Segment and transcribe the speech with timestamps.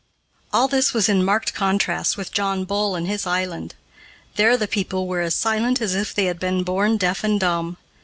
[0.51, 3.75] All this was in marked contrast with John Bull and his Island.
[4.35, 7.77] There the people were as silent as if they had been born deaf and dumb.